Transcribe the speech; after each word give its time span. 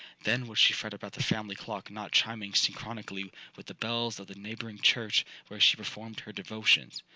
Then 0.23 0.47
would 0.47 0.57
she 0.57 0.73
fret 0.73 0.95
about 0.95 1.11
the 1.13 1.21
family 1.21 1.53
clock 1.53 1.91
not 1.91 2.11
chiming 2.11 2.53
synchronically 2.55 3.31
with 3.55 3.67
the 3.67 3.75
bells 3.75 4.19
of 4.19 4.25
the 4.25 4.33
neighbouring 4.33 4.79
church 4.79 5.27
where 5.47 5.59
she 5.59 5.77
performed 5.77 6.21
her 6.21 6.31
devotions. 6.31 7.03